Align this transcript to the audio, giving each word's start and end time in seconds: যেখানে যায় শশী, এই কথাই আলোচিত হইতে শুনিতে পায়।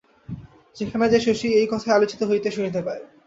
যেখানে 0.75 1.05
যায় 1.11 1.23
শশী, 1.27 1.47
এই 1.53 1.67
কথাই 1.71 1.95
আলোচিত 1.97 2.21
হইতে 2.23 2.49
শুনিতে 2.51 2.79
পায়। 2.81 3.01